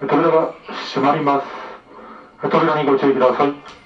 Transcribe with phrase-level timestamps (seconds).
[0.00, 0.50] 扉が
[0.92, 1.46] 閉まります。
[2.48, 3.79] 扉にご注意ください。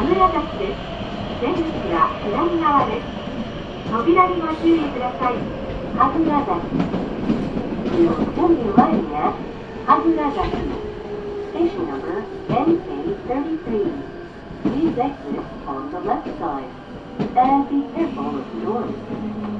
[0.00, 0.80] 羽田崎です。
[1.42, 1.60] 出口
[1.92, 3.04] は左側です。
[3.92, 5.36] 扉にご注意ください。
[5.94, 6.56] 羽田崎。
[7.84, 9.36] We will soon be arriving at
[9.84, 10.56] 羽田崎。
[11.52, 13.92] Station number NK33.
[14.62, 16.64] Please exit on the left side.
[17.36, 19.59] And be careful of doors.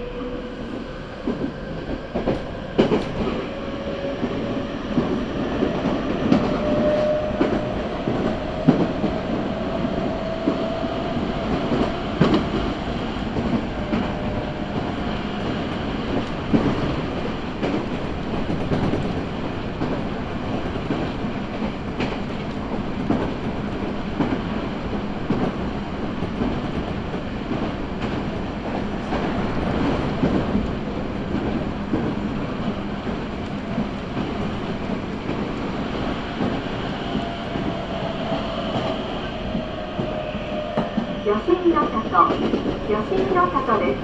[42.11, 43.99] と、吉見の里です。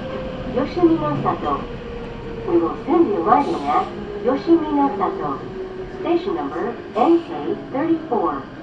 [0.56, 1.60] 吉見の里。
[2.48, 3.84] We will soon be arriving at
[4.24, 4.98] 吉見の里。
[6.02, 8.40] Station number NK34.「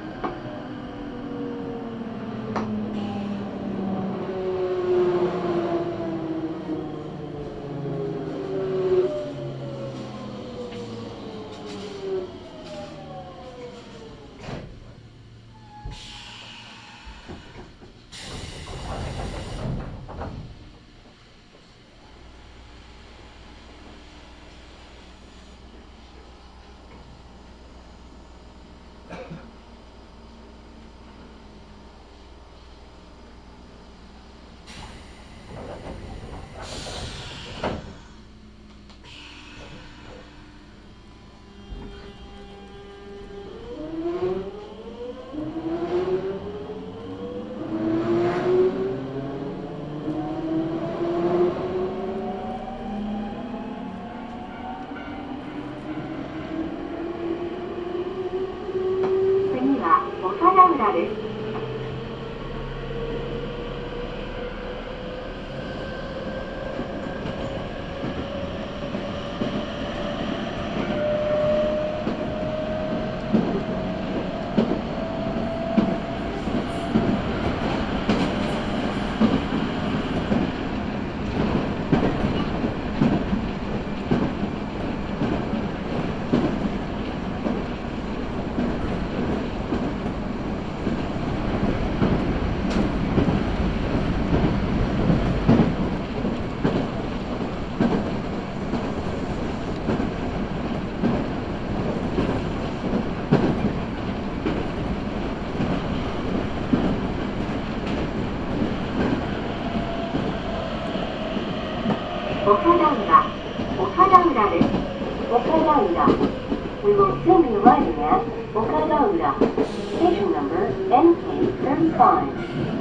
[118.76, 122.75] Station number NK35.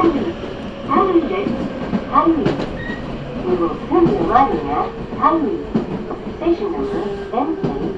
[0.00, 0.32] Henry,
[0.88, 1.44] Henry,
[2.08, 2.44] Henry.
[3.44, 4.88] We will soon be arriving at
[5.18, 5.58] Henry.
[6.38, 7.89] Station number, Benson.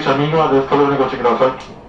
[0.00, 0.80] mis amigos, de esto es
[1.18, 1.79] que.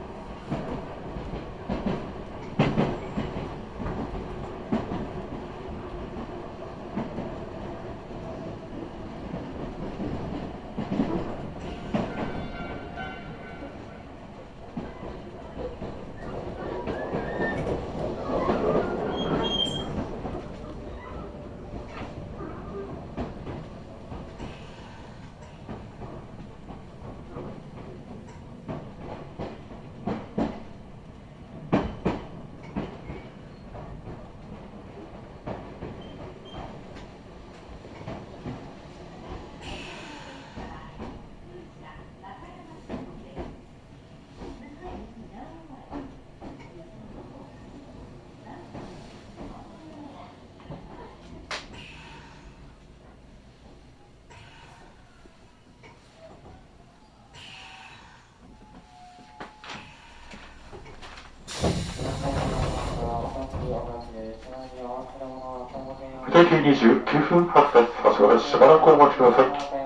[66.32, 68.08] 定休29分発です。
[68.08, 69.81] 足柄しばらくお待ちください。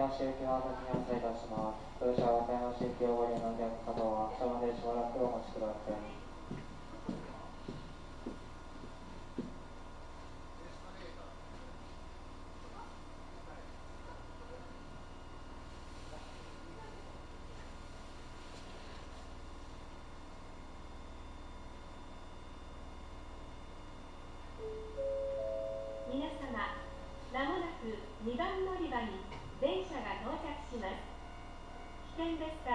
[32.37, 32.74] siempre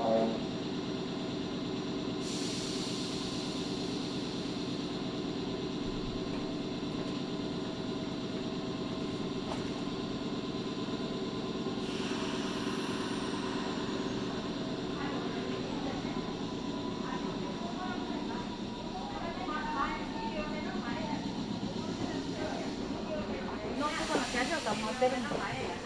[25.01, 25.80] Gracias.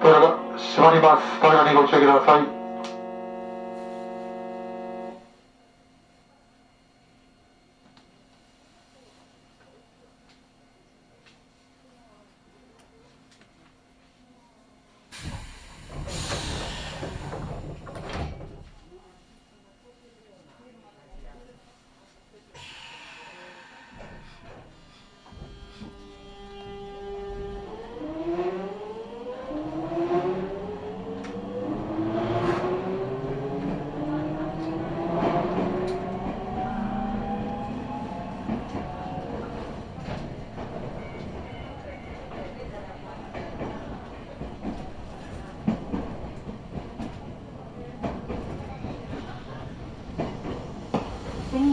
[0.00, 1.40] ドアが閉まります。
[1.40, 2.59] 扉にご注意ください。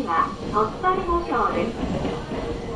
[0.08, 2.67] は鳥取五章です。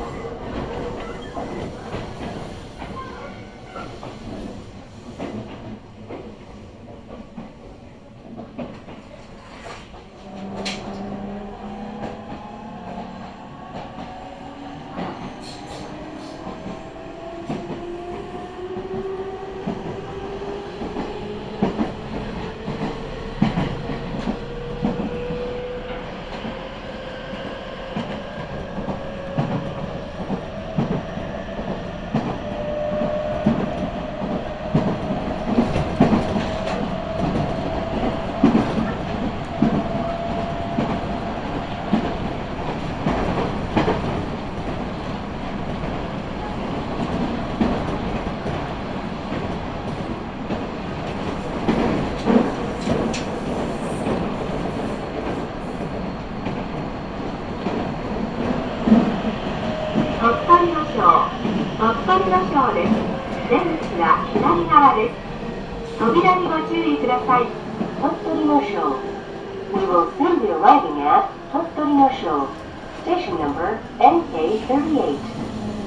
[74.11, 75.23] K thirty eight.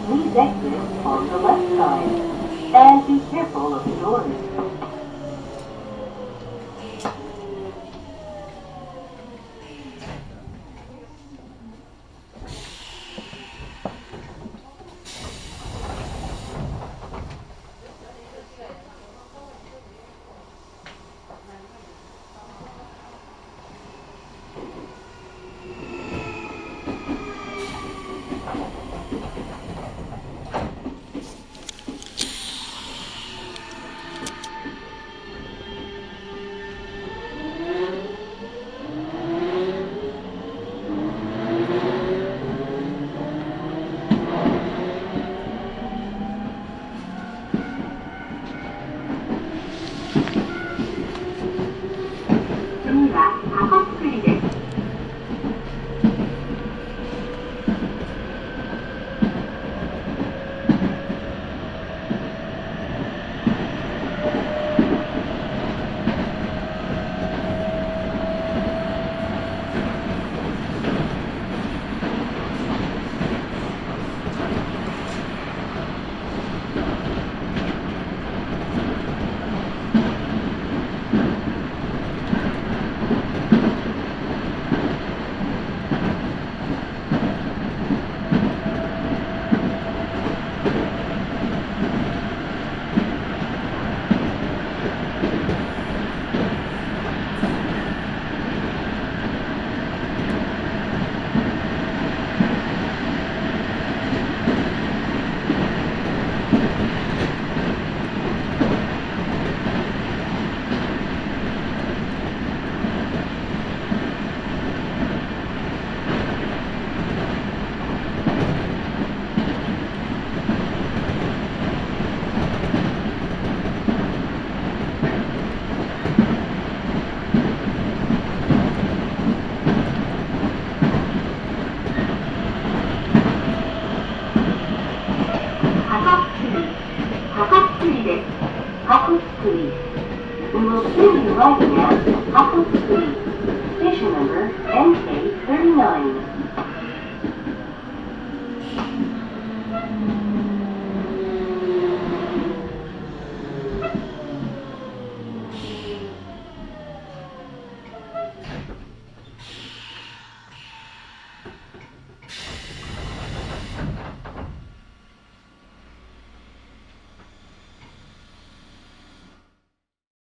[0.07, 2.09] Please exit on the left side.
[2.75, 4.74] And be careful of the doors.